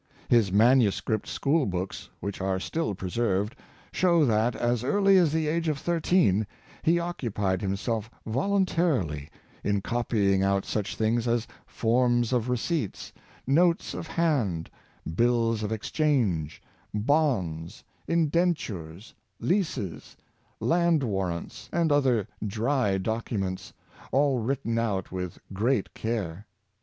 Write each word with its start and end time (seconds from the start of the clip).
160 0.29 0.33
Literature 0.33 0.33
and 0.33 0.49
Btisiness, 0.49 0.73
His 0.79 0.79
manuscript 0.79 1.27
school 1.27 1.65
books, 1.67 2.09
which 2.21 2.41
are 2.41 2.59
still 2.59 2.95
preserved, 2.95 3.55
show 3.91 4.25
that, 4.25 4.55
as 4.55 4.83
early 4.83 5.15
as 5.19 5.31
the 5.31 5.47
age 5.47 5.67
of 5.67 5.77
thirteen, 5.77 6.47
he 6.81 6.97
occupied 6.97 7.61
himself 7.61 8.09
voluntarily 8.25 9.29
in 9.63 9.79
copying 9.81 10.41
out 10.41 10.65
such 10.65 10.95
things 10.95 11.27
as 11.27 11.45
forms 11.67 12.33
of 12.33 12.49
receipts, 12.49 13.13
notes 13.45 13.93
of 13.93 14.07
hand, 14.07 14.71
bills 15.15 15.61
of 15.61 15.71
exchange, 15.71 16.63
bonds, 16.95 17.83
in 18.07 18.27
dentures, 18.31 19.13
leases, 19.39 20.17
land 20.59 21.03
warrants, 21.03 21.69
and 21.71 21.91
other 21.91 22.27
dry 22.47 22.97
docu 22.97 23.37
ments, 23.37 23.71
all 24.11 24.39
written 24.39 24.79
out 24.79 25.11
with 25.11 25.37
great 25.53 25.93
care. 25.93 26.47